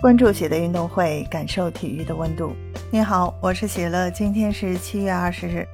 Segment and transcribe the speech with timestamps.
[0.00, 2.52] 关注喜乐运动会，感受体育的温度。
[2.88, 5.66] 你好，我是喜乐，今天是七月二十日。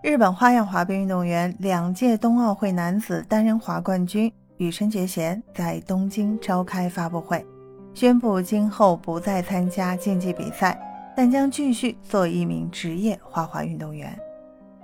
[0.00, 7.44] 日本花样滑冰运动员、两届冬奥会男子单人滑冠军羽生结弦在东京召开发布会，
[7.94, 10.80] 宣布今后不再参加竞技比赛，
[11.16, 14.16] 但将继续做一名职业花滑运动员。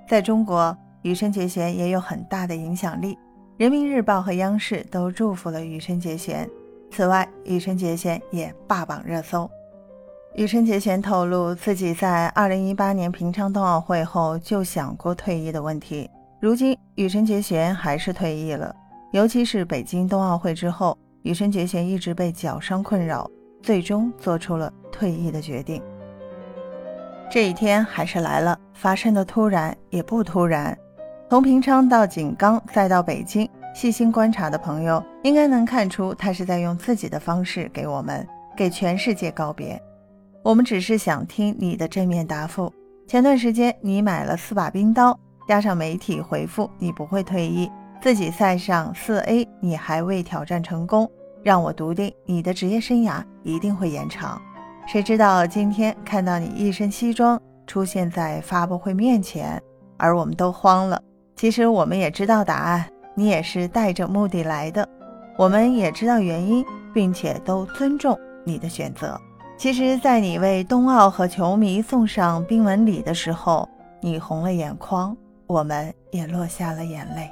[0.09, 3.17] 在中国，羽生结弦也有很大的影响力。
[3.57, 6.47] 人民日报和央视都祝福了羽生结弦。
[6.91, 9.51] 此外，羽生结弦也霸榜热搜。
[10.35, 16.11] 羽生结弦透露自己在2018年平昌冬奥会后就想过退役的问题。
[16.39, 18.77] 如今，羽生结弦还是退役了。
[19.13, 23.27] 尤其是北京冬奥会之后，羽生结弦一直被脚伤困扰，
[23.63, 25.83] 最终做出了退役的决定。
[27.31, 30.77] 这一天还是来了，发生的突然也不突然。
[31.29, 38.25] 从平昌到井冈，再到北京，细心观察的朋友应该能看出，他是在用自己的方式给我们、
[38.57, 39.81] 给全世界告别。
[40.45, 42.73] 我们只是想听你的正面答复。
[43.09, 45.19] 前段时间你买了四把冰刀，
[45.49, 47.69] 加上媒体回复你不会退役，
[48.01, 51.11] 自己赛上四 A 你还未挑战成功，
[51.43, 54.41] 让我笃定你的职业生涯一定会延长。
[54.87, 59.61] 谁知道今天看到你一身西装出现在发布会面前，
[59.97, 61.03] 而我们都慌了。
[61.37, 64.89] 其实我们也知道答案，你也是带着目的来的，
[65.37, 69.21] 我们也知道原因，并且都尊重你的选择。
[69.59, 73.69] 其实，在你为冬奥和球迷送上冰吻礼的时候，
[74.01, 75.15] 你红了眼眶，
[75.47, 77.31] 我们也落下了眼泪。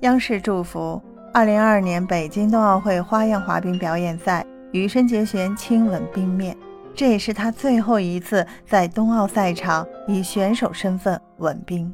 [0.00, 1.00] 央视祝福：
[1.32, 6.54] 二零二二年北京冬奥会花样滑冰表演赛，羽生结弦亲吻冰面，
[6.94, 11.90] 这也是他最后一次在冬奥赛场以选手身份吻冰。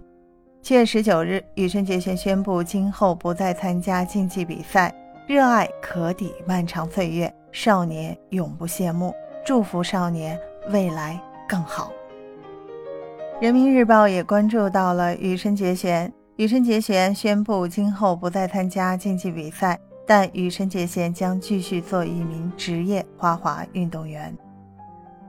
[0.63, 4.95] 七月十九日，羽生结弦宣布今后不再参加竞技比赛。
[5.27, 9.13] 热爱可抵漫长岁月，少年永不谢幕。
[9.45, 10.39] 祝福少年
[10.71, 11.91] 未来更好。
[13.41, 16.13] 人民日报也关注到了羽生结弦。
[16.37, 19.77] 羽生结弦宣布今后不再参加竞技比赛，
[20.07, 24.33] 但羽生结弦将继续做一名职业花滑运动员。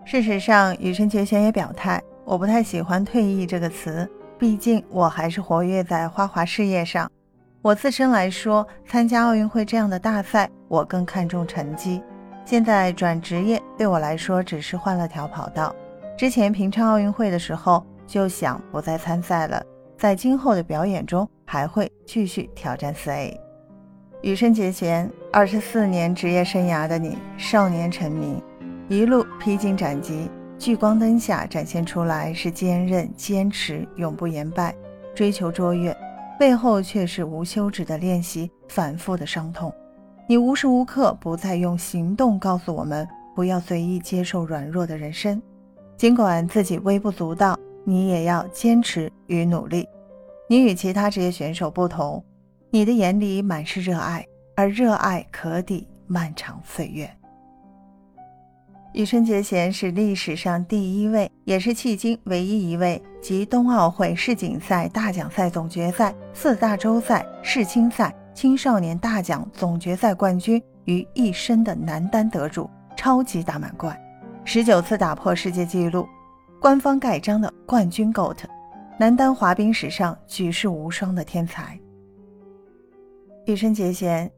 [0.05, 4.07] 事实上，羽生结弦也表态：“我不太喜欢‘退役’这个词。”
[4.43, 7.09] 毕竟我还是活跃在花滑事业上。
[7.61, 12.03] 我自身来说，参加奥运会这样的大赛，我更看重成绩。
[12.43, 15.73] 现在转职业对我来说只是换了条跑道。
[16.17, 19.63] 之前平昌奥运会的时候就想不再参赛了，
[19.97, 23.39] 在今后的表演中还会继续挑战四 A。
[24.23, 28.43] 羽生结弦，二十四年职业生涯的你，少年成名，
[28.89, 30.29] 一路披荆斩棘。
[30.63, 34.73] 聚光灯下展现出来是坚韧、坚持、永不言败、
[35.13, 35.93] 追求卓越，
[36.39, 39.75] 背后却是无休止的练习、反复的伤痛。
[40.25, 45.41] 你无时无刻不在用行动告诉我们，不要随意接受软弱的人生。
[45.97, 49.85] 尽管自己微不足道，你也要坚持与努力。
[50.47, 52.23] 你与其他职业选手不同，
[52.69, 54.25] 你的眼里满是热爱，
[54.55, 57.13] 而热爱可抵漫长岁月。
[58.93, 73.99] 羽生结弦是历史上第一位，也是迄今唯一一位集冬奥会、世锦赛、大奖赛总决赛、四大洲赛、世青赛、青少年大奖总决赛冠军于一身的男单得主，超级大满贯，
[74.45, 76.07] 十九次打破世界纪录，
[76.61, 78.37] 官方盖章的冠军 GOAT，
[78.99, 81.79] 男单滑冰史上举世无双的天才。
[83.47, 84.31] 羽生结弦。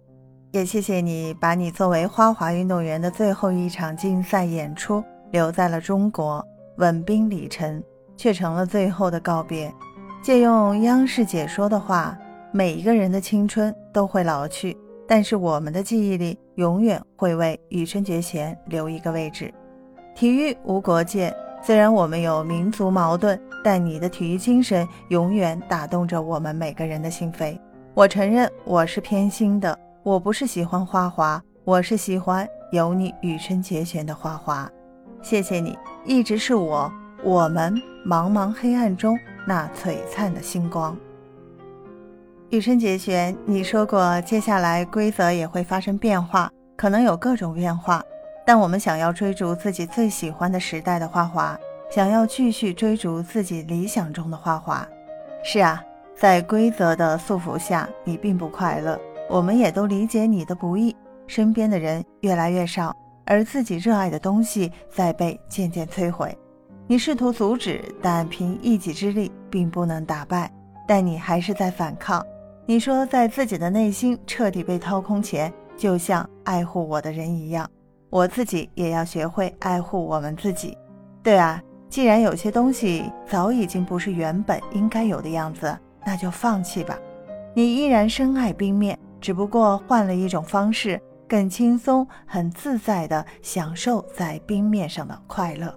[0.56, 6.42] 也谢谢你把你作为花滑运动员的最后一场竞赛演出留在了中国，
[6.78, 7.84] 稳兵里程
[8.16, 9.70] 却成了最后的告别。
[10.24, 12.18] 借用央视解说的话，
[12.54, 19.54] 每一个人的青春都会老去，但是我们的记忆里永远会为羽生结弦留一个位置。
[20.16, 27.60] 体育无国界，虽然我们有民族矛盾，但你的体育精神永远打动着我们每个人的心扉。
[27.94, 29.78] 我承认我是偏心的。
[30.06, 34.70] 我不是喜欢花滑，我是喜欢有你羽生结弦的花花。
[35.20, 35.76] 谢谢你，
[36.06, 36.94] 一直是我
[37.24, 37.74] 我们
[38.06, 39.18] 茫茫黑暗中
[39.48, 40.96] 那璀璨的星光。
[42.52, 48.04] 羽生结弦，你说过接下来规则也会发生变化，可能有各种变化，
[48.46, 51.58] 但我们想要追逐自己最喜欢的时代的花滑，
[51.90, 54.88] 想要继续追逐自己理想中的花滑。
[55.44, 55.84] 是啊，
[56.16, 59.00] 在规则的束缚下，你并不快乐。
[59.30, 60.96] 我们也都理解你的不易，
[61.28, 62.96] 身边的人越来越少，
[63.26, 66.38] 而自己热爱的东西在被渐渐摧毁。
[66.88, 70.52] 你试图阻止，但凭一己之力并不能打败。
[70.88, 72.24] 但你还是在反抗。
[72.68, 77.68] 你说，在自己的内心彻底被掏空前，就像爱护我的人一样，
[78.12, 80.78] 我自己也要学会爱护我们自己。
[81.24, 85.76] 对啊，既然有些东西早已经不是原本应该有的样子，
[86.06, 86.96] 那就放弃吧。
[87.56, 95.74] 你依然深爱冰面，只不过换了一种方式，更轻松、很自在地享受在冰面上的快乐。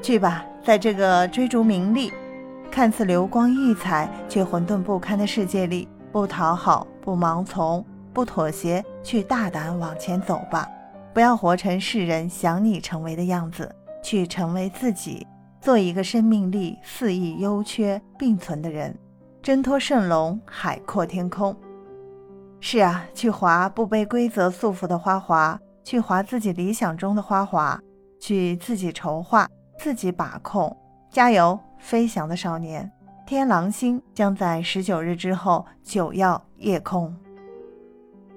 [0.00, 2.12] 去吧，在这个追逐名利。
[2.70, 10.68] 看似流光溢彩却混沌不堪的世界里，不讨好，不盲从，不妥协，去大胆往前走吧！
[11.14, 15.26] 不要活成世人想你成为的样子，去成为自己，
[15.62, 18.96] 做一个生命力四意、优缺并存的人，
[19.42, 21.56] 挣脱圣龙，海阔天空。
[22.60, 27.80] 是啊，去划不被规则束缚的花滑，去划自己理想中的花滑，
[28.20, 30.76] 去自己筹划，自己把控。
[31.10, 31.58] 加油！
[31.78, 32.90] 飞翔的少年，
[33.24, 37.16] 天狼星将在十九日之后九曜夜空。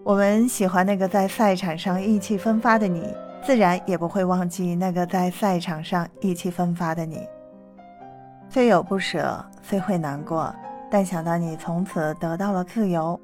[0.03, 3.03] 我们喜欢那个在赛场上意气风发的你，
[3.43, 7.27] 自然也不会忘记那个在赛场上意气风发的你。
[8.47, 10.53] 虽有不舍，虽会难过，
[10.89, 13.19] 但想到你从此得到了自由，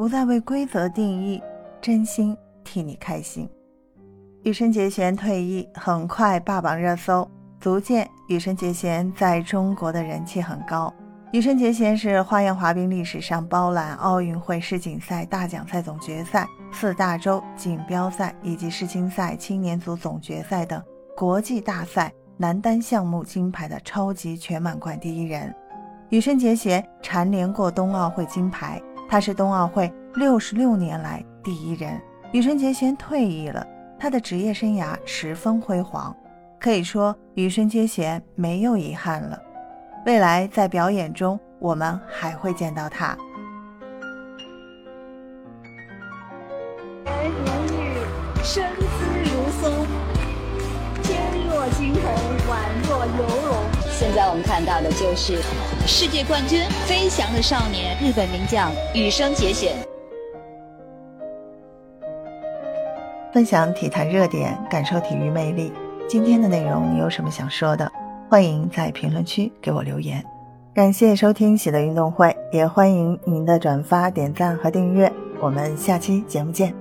[0.00, 1.42] 不再为规则定义，
[1.78, 3.46] 真心替你开心。
[4.44, 7.30] 羽生结弦退役，很快霸榜热搜。
[7.60, 10.90] 足见羽生结弦在中国的人气很高。
[11.32, 20.82] 羽生结弦是花样滑冰历史上包揽奥运会世锦赛大奖赛总决赛、四大洲锦标赛以及世青赛青年组总决赛等
[21.14, 25.54] 国际大赛男单项目金牌的超级全满贯第一人。
[26.08, 32.00] 羽生结弦蝉联过冬奥会金牌，他是冬奥会六十六年来第一人。
[32.30, 33.66] 羽生结弦退役了，
[33.98, 36.16] 他的职业生涯十分辉煌。
[36.60, 39.36] 可以说，羽生结弦没有遗憾了。
[40.06, 43.18] 未来在表演中，我们还会见到他。
[47.04, 47.10] 如
[47.74, 47.98] 玉，
[48.44, 48.86] 身姿
[49.24, 49.86] 如松，
[51.02, 52.14] 翩若惊鸿，
[52.48, 53.69] 宛若游龙。
[54.00, 55.42] 现在我们看到的就是
[55.86, 59.76] 世界冠军飞翔的少年，日本名将羽生结弦。
[63.30, 65.70] 分享体坛热点，感受体育魅力。
[66.08, 67.92] 今天的内容你有什么想说的？
[68.30, 70.24] 欢迎在评论区给我留言。
[70.72, 75.12] 感谢收听喜乐运动会，也欢迎您的转发、点赞和订阅。
[75.42, 76.74] 我们下期节目见。